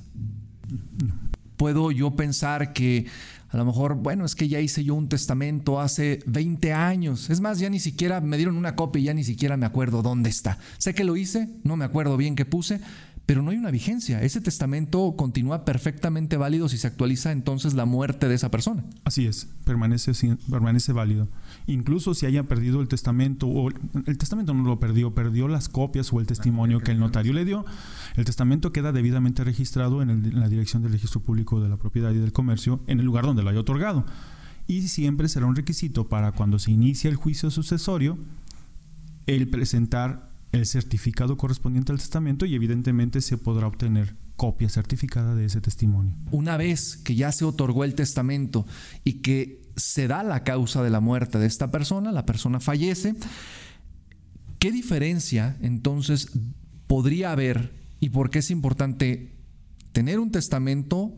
Puedo 1.56 1.90
yo 1.90 2.16
pensar 2.16 2.72
que 2.72 3.06
a 3.54 3.56
lo 3.56 3.64
mejor, 3.64 3.94
bueno, 3.94 4.24
es 4.24 4.34
que 4.34 4.48
ya 4.48 4.58
hice 4.58 4.82
yo 4.82 4.96
un 4.96 5.08
testamento 5.08 5.80
hace 5.80 6.18
20 6.26 6.72
años. 6.72 7.30
Es 7.30 7.40
más, 7.40 7.60
ya 7.60 7.70
ni 7.70 7.78
siquiera 7.78 8.20
me 8.20 8.36
dieron 8.36 8.56
una 8.56 8.74
copia 8.74 9.00
y 9.00 9.04
ya 9.04 9.14
ni 9.14 9.22
siquiera 9.22 9.56
me 9.56 9.64
acuerdo 9.64 10.02
dónde 10.02 10.28
está. 10.28 10.58
Sé 10.78 10.92
que 10.92 11.04
lo 11.04 11.16
hice, 11.16 11.48
no 11.62 11.76
me 11.76 11.84
acuerdo 11.84 12.16
bien 12.16 12.34
qué 12.34 12.44
puse, 12.44 12.80
pero 13.26 13.42
no 13.42 13.50
hay 13.50 13.56
una 13.56 13.70
vigencia. 13.70 14.22
Ese 14.22 14.40
testamento 14.40 15.14
continúa 15.16 15.64
perfectamente 15.64 16.36
válido 16.36 16.68
si 16.68 16.76
se 16.76 16.86
actualiza 16.86 17.32
entonces 17.32 17.74
la 17.74 17.86
muerte 17.86 18.28
de 18.28 18.34
esa 18.34 18.50
persona. 18.50 18.84
Así 19.04 19.26
es, 19.26 19.48
permanece, 19.64 20.12
permanece 20.50 20.92
válido. 20.92 21.28
Incluso 21.66 22.14
si 22.14 22.26
haya 22.26 22.42
perdido 22.42 22.82
el 22.82 22.88
testamento, 22.88 23.46
o 23.48 23.70
el 23.70 24.18
testamento 24.18 24.52
no 24.52 24.64
lo 24.64 24.78
perdió, 24.78 25.14
perdió 25.14 25.48
las 25.48 25.68
copias 25.68 26.12
o 26.12 26.20
el 26.20 26.26
testimonio 26.26 26.80
que 26.80 26.90
el 26.90 26.98
notario 26.98 27.32
le 27.32 27.44
dio, 27.46 27.64
el 28.16 28.24
testamento 28.26 28.72
queda 28.72 28.92
debidamente 28.92 29.42
registrado 29.42 30.02
en, 30.02 30.10
en 30.10 30.40
la 30.40 30.48
Dirección 30.48 30.82
del 30.82 30.92
Registro 30.92 31.20
Público 31.20 31.60
de 31.60 31.68
la 31.70 31.76
Propiedad 31.78 32.12
y 32.12 32.18
del 32.18 32.32
Comercio 32.32 32.80
en 32.86 33.00
el 33.00 33.06
lugar 33.06 33.24
donde 33.24 33.42
lo 33.42 33.50
haya 33.50 33.60
otorgado. 33.60 34.04
Y 34.66 34.88
siempre 34.88 35.28
será 35.28 35.46
un 35.46 35.56
requisito 35.56 36.08
para 36.08 36.32
cuando 36.32 36.58
se 36.58 36.70
inicie 36.70 37.10
el 37.10 37.16
juicio 37.16 37.50
sucesorio 37.50 38.18
el 39.26 39.48
presentar 39.48 40.33
el 40.54 40.66
certificado 40.66 41.36
correspondiente 41.36 41.92
al 41.92 41.98
testamento 41.98 42.46
y 42.46 42.54
evidentemente 42.54 43.20
se 43.20 43.36
podrá 43.38 43.66
obtener 43.66 44.16
copia 44.36 44.68
certificada 44.68 45.34
de 45.34 45.44
ese 45.46 45.60
testimonio. 45.60 46.14
Una 46.30 46.56
vez 46.56 46.96
que 46.96 47.14
ya 47.14 47.32
se 47.32 47.44
otorgó 47.44 47.84
el 47.84 47.94
testamento 47.94 48.66
y 49.04 49.14
que 49.14 49.62
se 49.76 50.08
da 50.08 50.22
la 50.22 50.44
causa 50.44 50.82
de 50.82 50.90
la 50.90 51.00
muerte 51.00 51.38
de 51.38 51.46
esta 51.46 51.70
persona, 51.70 52.12
la 52.12 52.26
persona 52.26 52.60
fallece, 52.60 53.14
¿qué 54.58 54.72
diferencia 54.72 55.56
entonces 55.60 56.30
podría 56.86 57.32
haber 57.32 57.72
y 58.00 58.10
por 58.10 58.30
qué 58.30 58.40
es 58.40 58.50
importante 58.50 59.32
tener 59.92 60.18
un 60.18 60.30
testamento 60.30 61.16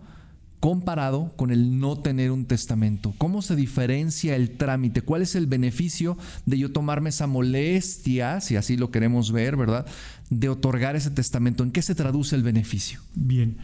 comparado 0.66 1.32
con 1.36 1.52
el 1.52 1.78
no 1.78 1.96
tener 1.96 2.32
un 2.32 2.44
testamento? 2.44 3.14
¿Cómo 3.18 3.40
se 3.40 3.54
diferencia 3.54 4.34
el 4.34 4.56
trámite? 4.56 5.00
¿Cuál 5.00 5.22
es 5.22 5.36
el 5.36 5.46
beneficio 5.46 6.18
de 6.44 6.58
yo 6.58 6.72
tomarme 6.72 7.10
esa 7.10 7.28
molestia, 7.28 8.40
si 8.40 8.56
así 8.56 8.76
lo 8.76 8.90
queremos 8.90 9.30
ver, 9.30 9.56
¿verdad? 9.56 9.86
De 10.28 10.48
otorgar 10.48 10.96
ese 10.96 11.12
testamento. 11.12 11.62
¿En 11.62 11.70
qué 11.70 11.82
se 11.82 11.94
traduce 11.94 12.34
el 12.34 12.42
beneficio? 12.42 12.98
Bien, 13.14 13.58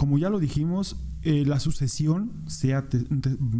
como 0.00 0.16
ya 0.16 0.30
lo 0.30 0.38
dijimos, 0.38 0.96
eh, 1.20 1.44
la 1.44 1.60
sucesión, 1.60 2.32
sea 2.46 2.88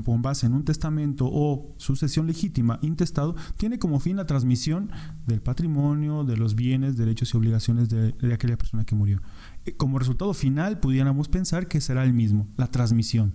con 0.06 0.22
base 0.22 0.46
en 0.46 0.54
un 0.54 0.64
testamento 0.64 1.28
o 1.30 1.74
sucesión 1.76 2.26
legítima, 2.26 2.78
intestado, 2.80 3.36
tiene 3.58 3.78
como 3.78 4.00
fin 4.00 4.16
la 4.16 4.24
transmisión 4.24 4.90
del 5.26 5.42
patrimonio, 5.42 6.24
de 6.24 6.38
los 6.38 6.54
bienes, 6.54 6.96
derechos 6.96 7.34
y 7.34 7.36
obligaciones 7.36 7.90
de, 7.90 8.14
aquella 8.32 8.56
persona 8.56 8.86
que 8.86 8.94
murió. 8.94 9.20
Eh, 9.66 9.76
como 9.76 9.98
resultado 9.98 10.32
final, 10.32 10.80
pudiéramos 10.80 11.28
pensar 11.28 11.68
que 11.68 11.82
será 11.82 12.04
el 12.04 12.14
mismo, 12.14 12.48
la 12.56 12.68
transmisión. 12.68 13.34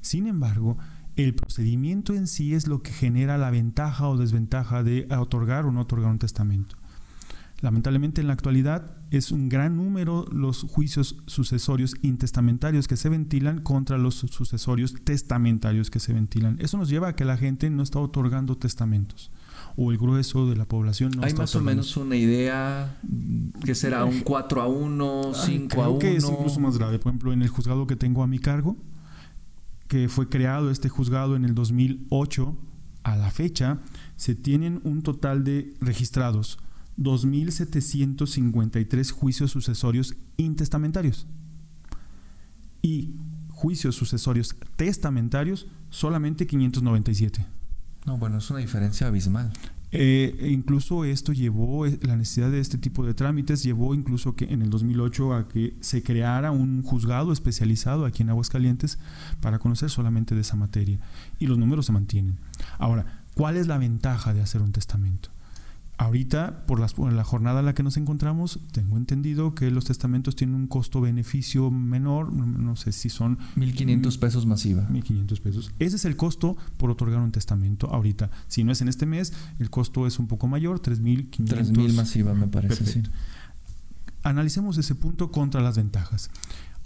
Sin 0.00 0.26
embargo, 0.26 0.78
el 1.16 1.34
procedimiento 1.34 2.14
en 2.14 2.26
sí 2.26 2.54
es 2.54 2.68
lo 2.68 2.82
que 2.82 2.92
genera 2.92 3.36
la 3.36 3.50
ventaja 3.50 4.08
o 4.08 4.16
desventaja 4.16 4.82
de 4.82 5.06
otorgar 5.10 5.66
o 5.66 5.72
no 5.72 5.82
otorgar 5.82 6.10
un 6.10 6.18
testamento. 6.18 6.79
Lamentablemente 7.60 8.20
en 8.20 8.26
la 8.26 8.32
actualidad 8.32 8.96
es 9.10 9.32
un 9.32 9.48
gran 9.48 9.76
número 9.76 10.24
los 10.32 10.62
juicios 10.62 11.16
sucesorios 11.26 11.94
intestamentarios 12.00 12.88
que 12.88 12.96
se 12.96 13.08
ventilan 13.10 13.60
contra 13.60 13.98
los 13.98 14.14
sucesorios 14.14 14.94
testamentarios 15.04 15.90
que 15.90 16.00
se 16.00 16.14
ventilan. 16.14 16.56
Eso 16.60 16.78
nos 16.78 16.88
lleva 16.88 17.08
a 17.08 17.16
que 17.16 17.24
la 17.26 17.36
gente 17.36 17.68
no 17.68 17.82
está 17.82 17.98
otorgando 17.98 18.56
testamentos 18.56 19.30
o 19.76 19.92
el 19.92 19.98
grueso 19.98 20.48
de 20.48 20.56
la 20.56 20.66
población 20.66 21.12
no 21.14 21.22
Hay 21.22 21.28
está 21.28 21.42
más 21.42 21.54
o 21.54 21.60
menos 21.60 21.96
una 21.96 22.16
idea 22.16 22.98
que 23.64 23.74
será 23.74 24.04
un 24.04 24.20
4 24.20 24.62
a 24.62 24.66
1, 24.66 25.32
5 25.34 25.82
a 25.82 25.88
1. 25.90 25.98
que 25.98 26.16
es 26.16 26.28
incluso 26.28 26.60
más 26.60 26.78
grave. 26.78 26.98
Por 26.98 27.10
ejemplo, 27.10 27.32
en 27.32 27.42
el 27.42 27.48
juzgado 27.48 27.86
que 27.86 27.96
tengo 27.96 28.22
a 28.22 28.26
mi 28.26 28.38
cargo, 28.38 28.76
que 29.88 30.08
fue 30.08 30.28
creado 30.28 30.70
este 30.70 30.88
juzgado 30.88 31.36
en 31.36 31.44
el 31.44 31.54
2008, 31.54 32.56
a 33.02 33.16
la 33.16 33.30
fecha 33.30 33.78
se 34.16 34.34
tienen 34.34 34.80
un 34.84 35.02
total 35.02 35.44
de 35.44 35.74
registrados 35.80 36.58
2.753 37.00 39.10
juicios 39.10 39.50
sucesorios 39.50 40.14
intestamentarios. 40.36 41.26
Y 42.82 43.16
juicios 43.48 43.96
sucesorios 43.96 44.54
testamentarios, 44.76 45.66
solamente 45.88 46.46
597. 46.46 47.46
No, 48.06 48.16
bueno, 48.18 48.38
es 48.38 48.48
una 48.50 48.60
diferencia 48.60 49.06
abismal. 49.06 49.52
Eh, 49.92 50.36
e 50.40 50.50
incluso 50.50 51.04
esto 51.04 51.32
llevó, 51.32 51.84
eh, 51.84 51.98
la 52.02 52.16
necesidad 52.16 52.50
de 52.50 52.60
este 52.60 52.78
tipo 52.78 53.04
de 53.04 53.12
trámites 53.12 53.64
llevó 53.64 53.92
incluso 53.92 54.36
que 54.36 54.44
en 54.44 54.62
el 54.62 54.70
2008 54.70 55.34
a 55.34 55.48
que 55.48 55.76
se 55.80 56.04
creara 56.04 56.52
un 56.52 56.82
juzgado 56.82 57.32
especializado 57.32 58.04
aquí 58.04 58.22
en 58.22 58.30
Aguascalientes 58.30 59.00
para 59.40 59.58
conocer 59.58 59.90
solamente 59.90 60.36
de 60.36 60.42
esa 60.42 60.54
materia. 60.56 61.00
Y 61.38 61.46
los 61.46 61.58
números 61.58 61.86
se 61.86 61.92
mantienen. 61.92 62.38
Ahora, 62.78 63.24
¿cuál 63.34 63.56
es 63.56 63.66
la 63.66 63.78
ventaja 63.78 64.32
de 64.32 64.42
hacer 64.42 64.62
un 64.62 64.70
testamento? 64.70 65.30
Ahorita, 66.00 66.64
por, 66.64 66.80
la 66.80 67.24
jornada 67.24 67.60
en 67.60 67.66
la 67.66 67.74
que 67.74 67.82
nos 67.82 67.98
encontramos, 67.98 68.58
tengo 68.72 68.96
entendido 68.96 69.54
que 69.54 69.70
los 69.70 69.84
testamentos 69.84 70.34
tienen 70.34 70.56
un 70.56 70.66
costo-beneficio 70.66 71.70
menor, 71.70 72.32
no, 72.32 72.74
sé 72.74 72.92
si 72.92 73.10
son... 73.10 73.36
1.500 73.56 74.18
pesos 74.18 74.46
masiva. 74.46 74.88
1.500 74.88 75.40
pesos. 75.42 75.74
Ese 75.78 75.96
es 75.96 76.06
el 76.06 76.16
costo 76.16 76.56
por 76.78 76.90
otorgar 76.90 77.20
un 77.20 77.32
testamento 77.32 77.86
ahorita. 77.90 78.30
Si 78.48 78.64
no 78.64 78.72
es 78.72 78.80
en 78.80 78.88
este 78.88 79.04
mes, 79.04 79.34
el 79.58 79.68
costo 79.68 80.06
es 80.06 80.18
un 80.18 80.26
poco 80.26 80.46
mayor, 80.46 80.80
3.500. 80.80 81.70
3.000 81.70 81.92
masiva, 81.92 82.32
me 82.32 82.46
parece. 82.46 82.86
Sí. 82.86 83.02
Analicemos 84.22 84.78
ese 84.78 84.94
punto 84.94 85.30
contra 85.30 85.60
las 85.60 85.76
ventajas. 85.76 86.30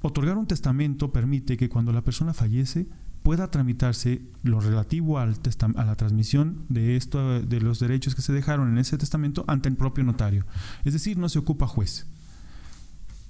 Otorgar 0.03 0.37
un 0.37 0.49
testamento 0.49 1.13
permite 1.13 1.57
que 1.57 1.69
cuando 1.69 1.93
la 1.93 2.03
persona 2.03 2.35
fallece, 2.35 2.89
pueda 3.25 3.51
tramitarse 3.51 4.21
lo 4.43 4.61
relativo 4.61 5.19
al 5.19 5.35
a 5.77 5.85
la 5.85 5.97
transmisión 5.97 6.67
de, 6.69 6.97
esto, 6.97 7.41
de 7.41 7.61
los 7.61 7.81
derechos 7.81 8.15
que 8.15 8.21
se 8.21 8.35
dejaron 8.35 8.71
en 8.71 8.77
ese 8.77 8.99
testamento 8.99 9.47
ante 9.49 9.71
el 9.71 9.77
propio 9.77 10.05
notario. 10.05 10.45
Es 10.85 10.93
decir, 10.93 11.17
no 11.17 11.31
se 11.31 11.39
ocupa 11.39 11.67
juez. 11.67 12.07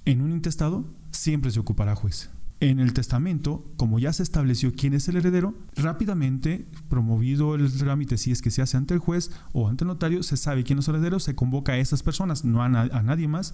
En 0.03 0.21
un 0.21 0.33
intestado 0.33 0.85
siempre 1.11 1.49
se 1.49 1.61
ocupará 1.61 1.95
juez. 1.95 2.29
En 2.59 2.81
el 2.81 2.91
testamento, 2.91 3.65
como 3.77 3.97
ya 3.97 4.11
se 4.11 4.23
estableció 4.23 4.73
quién 4.75 4.93
es 4.93 5.07
el 5.07 5.15
heredero, 5.15 5.55
rápidamente, 5.77 6.67
promovido 6.89 7.55
el 7.55 7.71
trámite, 7.71 8.17
si 8.17 8.31
es 8.31 8.41
que 8.41 8.51
se 8.51 8.61
hace 8.61 8.75
ante 8.75 8.93
el 8.93 8.99
juez 8.99 9.31
o 9.53 9.69
ante 9.69 9.85
el 9.85 9.87
notario, 9.87 10.23
se 10.23 10.35
sabe 10.35 10.65
quién 10.65 10.79
es 10.79 10.89
el 10.89 10.95
heredero, 10.95 11.21
se 11.21 11.35
convoca 11.35 11.71
a 11.71 11.77
esas 11.77 12.03
personas, 12.03 12.43
no 12.43 12.61
a, 12.61 12.65
a 12.65 13.01
nadie 13.01 13.29
más, 13.29 13.53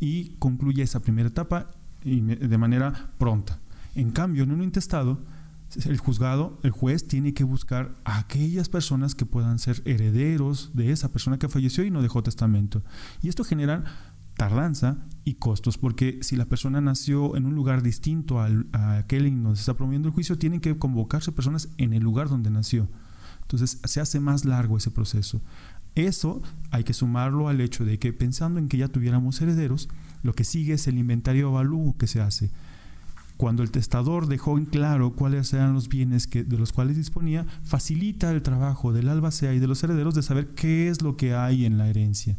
y 0.00 0.36
concluye 0.38 0.82
esa 0.82 1.00
primera 1.00 1.28
etapa 1.28 1.70
de 2.02 2.58
manera 2.58 3.10
pronta. 3.18 3.58
En 3.94 4.10
cambio, 4.10 4.44
en 4.44 4.52
un 4.52 4.62
intestado, 4.62 5.20
el 5.84 5.98
juzgado, 5.98 6.58
el 6.62 6.70
juez 6.70 7.06
tiene 7.06 7.34
que 7.34 7.44
buscar 7.44 7.96
a 8.04 8.18
aquellas 8.18 8.68
personas 8.68 9.14
que 9.14 9.26
puedan 9.26 9.58
ser 9.58 9.82
herederos 9.84 10.70
de 10.74 10.92
esa 10.92 11.10
persona 11.10 11.38
que 11.38 11.48
falleció 11.48 11.84
y 11.84 11.90
no 11.90 12.02
dejó 12.02 12.22
testamento. 12.22 12.82
Y 13.22 13.28
esto 13.28 13.44
genera 13.44 13.84
tardanza 14.36 14.98
y 15.24 15.34
costos, 15.34 15.78
porque 15.78 16.18
si 16.22 16.36
la 16.36 16.46
persona 16.46 16.80
nació 16.80 17.36
en 17.36 17.46
un 17.46 17.54
lugar 17.54 17.82
distinto 17.82 18.40
al, 18.40 18.66
a 18.72 18.98
aquel 18.98 19.26
en 19.26 19.42
donde 19.42 19.56
se 19.56 19.62
está 19.62 19.74
promoviendo 19.74 20.08
el 20.08 20.14
juicio, 20.14 20.38
tienen 20.38 20.60
que 20.60 20.76
convocarse 20.78 21.32
personas 21.32 21.68
en 21.78 21.92
el 21.92 22.02
lugar 22.02 22.28
donde 22.28 22.50
nació. 22.50 22.88
Entonces 23.42 23.78
se 23.84 24.00
hace 24.00 24.20
más 24.20 24.44
largo 24.44 24.76
ese 24.76 24.90
proceso. 24.90 25.42
Eso 25.94 26.42
hay 26.70 26.84
que 26.84 26.94
sumarlo 26.94 27.48
al 27.48 27.60
hecho 27.60 27.84
de 27.84 27.98
que 27.98 28.12
pensando 28.12 28.58
en 28.58 28.68
que 28.68 28.78
ya 28.78 28.88
tuviéramos 28.88 29.40
herederos, 29.40 29.88
lo 30.22 30.32
que 30.32 30.44
sigue 30.44 30.74
es 30.74 30.86
el 30.88 30.98
inventario 30.98 31.48
avalúo 31.48 31.96
que 31.98 32.06
se 32.06 32.20
hace 32.20 32.50
Cuando 33.42 33.64
el 33.64 33.72
testador 33.72 34.28
dejó 34.28 34.56
en 34.56 34.66
claro 34.66 35.16
cuáles 35.16 35.52
eran 35.52 35.74
los 35.74 35.88
bienes 35.88 36.28
que, 36.28 36.44
de 36.44 36.56
los 36.56 36.72
cuales 36.72 36.96
disponía, 36.96 37.44
facilita 37.64 38.30
el 38.30 38.40
trabajo 38.40 38.92
del 38.92 39.08
albacea 39.08 39.52
y 39.52 39.58
de 39.58 39.66
los 39.66 39.82
herederos 39.82 40.14
de 40.14 40.22
saber 40.22 40.54
qué 40.54 40.86
es 40.86 41.02
lo 41.02 41.16
que 41.16 41.34
hay 41.34 41.64
en 41.64 41.76
la 41.76 41.88
herencia. 41.88 42.38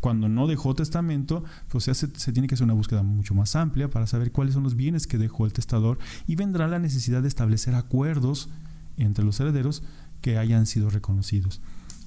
Cuando 0.00 0.26
no 0.30 0.46
dejó 0.46 0.74
testamento, 0.74 1.44
pues 1.68 1.84
se, 1.84 1.94
se, 1.94 2.32
tiene 2.32 2.48
que 2.48 2.54
hacer 2.54 2.64
una 2.64 2.72
búsqueda 2.72 3.02
mucho 3.02 3.34
más 3.34 3.56
amplia 3.56 3.90
para 3.90 4.06
saber 4.06 4.32
cuáles 4.32 4.54
son 4.54 4.62
los 4.62 4.74
bienes 4.74 5.06
que 5.06 5.18
dejó 5.18 5.44
el 5.44 5.52
testador 5.52 5.98
y 6.26 6.34
vendrá 6.34 6.66
la 6.66 6.78
necesidad 6.78 7.20
de 7.20 7.28
establecer 7.28 7.74
acuerdos 7.74 8.48
entre 8.96 9.26
los 9.26 9.38
herederos 9.40 9.82
que 10.22 10.38
hayan 10.38 10.64
sido 10.64 10.88
reconocidos. 10.88 11.60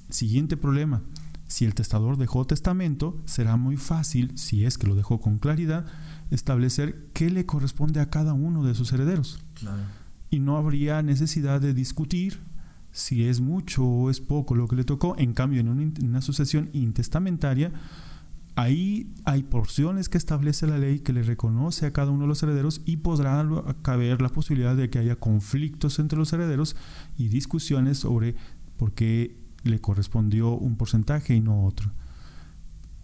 Siguiente 0.08 0.56
problema. 0.56 1.00
Si 1.46 1.66
el 1.66 1.74
testador 1.74 2.16
dejó 2.16 2.46
testamento, 2.46 3.20
será 3.24 3.56
muy 3.56 3.76
fácil, 3.76 4.32
si 4.36 4.64
es 4.64 4.78
que 4.78 4.86
lo 4.86 4.94
dejó 4.94 5.20
con 5.20 5.38
claridad, 5.38 5.84
establecer 6.32 7.10
qué 7.12 7.30
le 7.30 7.46
corresponde 7.46 8.00
a 8.00 8.08
cada 8.08 8.32
uno 8.32 8.64
de 8.64 8.74
sus 8.74 8.92
herederos. 8.92 9.44
Y 10.30 10.40
no 10.40 10.56
habría 10.56 11.02
necesidad 11.02 11.60
de 11.60 11.74
discutir 11.74 12.40
si 12.90 13.26
es 13.26 13.40
mucho 13.40 13.84
o 13.84 14.10
es 14.10 14.20
poco 14.20 14.54
lo 14.54 14.66
que 14.66 14.76
le 14.76 14.84
tocó. 14.84 15.14
En 15.18 15.34
cambio, 15.34 15.60
en 15.60 15.68
una, 15.68 16.22
sucesión 16.22 16.70
intestamentaria, 16.72 17.70
ahí 18.56 19.12
hay 19.24 19.42
porciones 19.42 20.08
que 20.08 20.18
establece 20.18 20.66
la 20.66 20.78
ley 20.78 21.00
que 21.00 21.12
le 21.12 21.22
reconoce 21.22 21.84
a 21.84 21.92
cada 21.92 22.10
uno 22.10 22.22
de 22.22 22.28
los 22.28 22.42
herederos 22.42 22.80
y 22.86 22.98
podrá 22.98 23.46
caber 23.82 24.22
la 24.22 24.30
posibilidad 24.30 24.74
de 24.74 24.88
que 24.88 24.98
haya 24.98 25.16
conflictos 25.16 25.98
entre 25.98 26.18
los 26.18 26.32
herederos 26.32 26.76
y 27.18 27.28
discusiones 27.28 27.98
sobre 27.98 28.36
por 28.78 28.92
qué 28.92 29.36
le 29.64 29.80
correspondió 29.80 30.50
un 30.54 30.76
porcentaje 30.76 31.34
y 31.34 31.40
no 31.40 31.64
otro. 31.64 31.92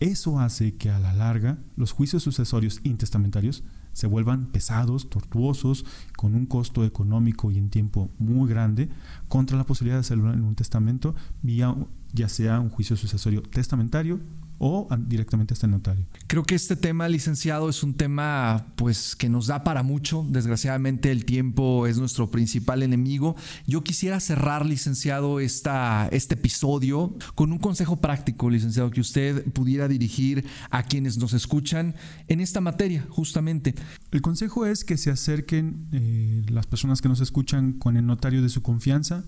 Eso 0.00 0.38
hace 0.38 0.76
que 0.76 0.90
a 0.90 0.98
la 0.98 1.12
larga 1.12 1.58
los 1.76 1.92
juicios 1.92 2.22
sucesorios 2.22 2.80
intestamentarios 2.84 3.64
se 3.92 4.06
vuelvan 4.06 4.46
pesados, 4.52 5.10
tortuosos, 5.10 5.84
con 6.16 6.36
un 6.36 6.46
costo 6.46 6.84
económico 6.84 7.50
y 7.50 7.58
en 7.58 7.68
tiempo 7.68 8.10
muy 8.18 8.48
grande, 8.48 8.88
contra 9.26 9.56
la 9.56 9.66
posibilidad 9.66 9.96
de 9.96 10.02
hacerlo 10.02 10.32
en 10.32 10.44
un 10.44 10.54
testamento 10.54 11.16
vía 11.42 11.74
ya 12.12 12.28
sea 12.28 12.60
un 12.60 12.70
juicio 12.70 12.96
sucesorio 12.96 13.42
testamentario 13.42 14.20
o 14.58 14.88
directamente 15.06 15.54
hasta 15.54 15.66
el 15.66 15.72
notario. 15.72 16.04
Creo 16.26 16.42
que 16.42 16.54
este 16.54 16.74
tema, 16.74 17.08
licenciado, 17.08 17.68
es 17.68 17.82
un 17.82 17.94
tema 17.94 18.66
pues 18.76 19.14
que 19.14 19.28
nos 19.28 19.46
da 19.46 19.62
para 19.62 19.82
mucho. 19.82 20.26
Desgraciadamente 20.28 21.12
el 21.12 21.24
tiempo 21.24 21.86
es 21.86 21.98
nuestro 21.98 22.30
principal 22.30 22.82
enemigo. 22.82 23.36
Yo 23.66 23.84
quisiera 23.84 24.18
cerrar, 24.18 24.66
licenciado, 24.66 25.38
esta, 25.38 26.08
este 26.10 26.34
episodio 26.34 27.14
con 27.34 27.52
un 27.52 27.58
consejo 27.58 27.96
práctico, 27.96 28.50
licenciado, 28.50 28.90
que 28.90 29.00
usted 29.00 29.44
pudiera 29.52 29.86
dirigir 29.86 30.44
a 30.70 30.82
quienes 30.82 31.18
nos 31.18 31.32
escuchan 31.34 31.94
en 32.26 32.40
esta 32.40 32.60
materia, 32.60 33.06
justamente. 33.10 33.74
El 34.10 34.22
consejo 34.22 34.66
es 34.66 34.84
que 34.84 34.96
se 34.96 35.10
acerquen 35.10 35.88
eh, 35.92 36.42
las 36.48 36.66
personas 36.66 37.00
que 37.00 37.08
nos 37.08 37.20
escuchan 37.20 37.74
con 37.74 37.96
el 37.96 38.06
notario 38.06 38.42
de 38.42 38.48
su 38.48 38.62
confianza. 38.62 39.24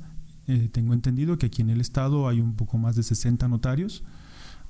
Eh, 0.48 0.68
tengo 0.72 0.92
entendido 0.94 1.38
que 1.38 1.46
aquí 1.46 1.62
en 1.62 1.70
el 1.70 1.80
estado 1.80 2.28
hay 2.28 2.40
un 2.40 2.56
poco 2.56 2.78
más 2.78 2.96
de 2.96 3.04
60 3.04 3.46
notarios 3.46 4.02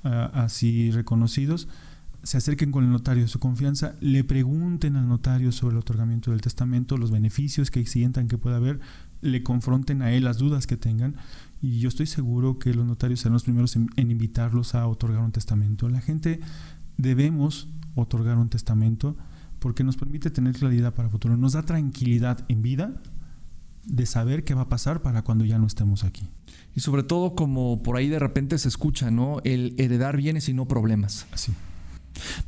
así 0.03 0.91
reconocidos, 0.91 1.69
se 2.23 2.37
acerquen 2.37 2.71
con 2.71 2.85
el 2.85 2.91
notario 2.91 3.23
de 3.23 3.29
su 3.29 3.39
confianza, 3.39 3.95
le 4.01 4.25
pregunten 4.25 4.97
al 4.97 5.09
notario 5.09 5.53
sobre 5.53 5.75
el 5.75 5.81
otorgamiento 5.81 6.31
del 6.31 6.43
testamento, 6.43 6.99
los 6.99 7.11
beneficios 7.11 7.71
que 7.71 7.85
sientan 7.87 8.29
que 8.29 8.37
pueda 8.37 8.57
haber, 8.57 8.81
le 9.23 9.43
confronten 9.43 10.03
a 10.03 10.13
él 10.13 10.25
las 10.25 10.39
dudas 10.39 10.67
que 10.67 10.77
tengan 10.77 11.17
y 11.63 11.79
yo 11.79 11.89
estoy 11.89 12.07
seguro 12.07 12.59
que 12.59 12.75
los 12.75 12.87
notarios 12.87 13.21
serán 13.21 13.35
los 13.35 13.45
primeros 13.45 13.77
en, 13.77 13.91
en 13.97 14.11
invitarlos 14.11 14.75
a 14.75 14.87
otorgar 14.87 15.21
un 15.23 15.33
testamento. 15.33 15.89
La 15.89 16.01
gente 16.01 16.41
debemos 16.97 17.69
otorgar 17.95 18.39
un 18.39 18.49
testamento 18.49 19.17
porque 19.59 19.85
nos 19.85 19.97
permite 19.97 20.31
tener 20.31 20.55
claridad 20.55 20.95
para 20.95 21.09
el 21.09 21.13
futuro, 21.13 21.37
nos 21.37 21.53
da 21.53 21.63
tranquilidad 21.63 22.45
en 22.49 22.63
vida 22.63 23.03
de 23.91 24.07
saber 24.07 24.45
qué 24.45 24.55
va 24.55 24.63
a 24.63 24.69
pasar 24.69 25.03
para 25.03 25.23
cuando 25.23 25.45
ya 25.45 25.59
no 25.59 25.67
estemos 25.67 26.05
aquí. 26.05 26.29
Y 26.75 26.81
sobre 26.81 27.03
todo 27.03 27.35
como 27.35 27.83
por 27.83 27.97
ahí 27.97 28.09
de 28.09 28.19
repente 28.19 28.59
se 28.59 28.69
escucha, 28.69 29.11
¿no? 29.11 29.41
El 29.45 29.75
heredar 29.79 30.17
bienes 30.17 30.49
y 30.49 30.55
no 30.55 30.67
problemas. 30.67 31.27
Así. 31.33 31.53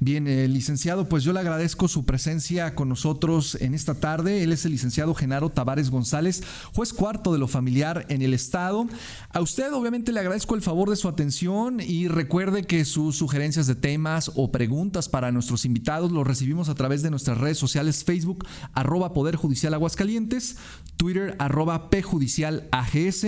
Bien, 0.00 0.26
eh, 0.26 0.48
licenciado, 0.48 1.08
pues 1.08 1.24
yo 1.24 1.32
le 1.32 1.40
agradezco 1.40 1.88
su 1.88 2.04
presencia 2.04 2.74
con 2.74 2.88
nosotros 2.88 3.56
en 3.60 3.74
esta 3.74 3.94
tarde. 3.94 4.42
Él 4.42 4.52
es 4.52 4.64
el 4.64 4.72
licenciado 4.72 5.14
Genaro 5.14 5.50
Tavares 5.50 5.90
González, 5.90 6.42
juez 6.74 6.92
cuarto 6.92 7.32
de 7.32 7.38
lo 7.38 7.48
familiar 7.48 8.06
en 8.08 8.22
el 8.22 8.34
Estado. 8.34 8.86
A 9.30 9.40
usted 9.40 9.72
obviamente 9.72 10.12
le 10.12 10.20
agradezco 10.20 10.54
el 10.54 10.62
favor 10.62 10.90
de 10.90 10.96
su 10.96 11.08
atención 11.08 11.80
y 11.80 12.08
recuerde 12.08 12.64
que 12.64 12.84
sus 12.84 13.16
sugerencias 13.16 13.66
de 13.66 13.74
temas 13.74 14.30
o 14.34 14.50
preguntas 14.50 15.08
para 15.08 15.32
nuestros 15.32 15.64
invitados 15.64 16.12
los 16.12 16.26
recibimos 16.26 16.68
a 16.68 16.74
través 16.74 17.02
de 17.02 17.10
nuestras 17.10 17.38
redes 17.38 17.58
sociales 17.58 18.04
Facebook, 18.04 18.46
arroba 18.72 19.12
Poder 19.12 19.36
Judicial 19.36 19.74
Aguascalientes, 19.74 20.56
Twitter, 21.02 21.34
arroba 21.40 21.90
PJudicial 21.90 22.68
AGS 22.70 23.26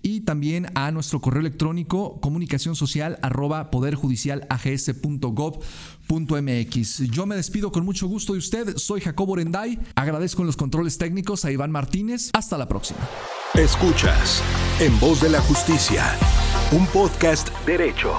y 0.00 0.20
también 0.20 0.68
a 0.76 0.92
nuestro 0.92 1.20
correo 1.20 1.40
electrónico 1.40 2.20
comunicación 2.20 2.76
social 2.76 3.18
arroba 3.20 3.72
poderjudicialags.gov 3.72 5.58
.mx. 6.08 6.98
Yo 7.10 7.26
me 7.26 7.34
despido 7.34 7.72
con 7.72 7.84
mucho 7.84 8.06
gusto 8.06 8.34
de 8.34 8.38
usted. 8.38 8.76
Soy 8.76 9.00
Jacobo 9.00 9.32
Orenday. 9.32 9.76
Agradezco 9.96 10.42
en 10.42 10.46
los 10.46 10.56
controles 10.56 10.98
técnicos 10.98 11.44
a 11.44 11.50
Iván 11.50 11.72
Martínez. 11.72 12.30
Hasta 12.32 12.56
la 12.56 12.68
próxima. 12.68 13.00
Escuchas 13.54 14.40
En 14.78 14.96
Voz 15.00 15.20
de 15.20 15.30
la 15.30 15.40
Justicia, 15.40 16.04
un 16.70 16.86
podcast 16.86 17.48
derecho. 17.66 18.12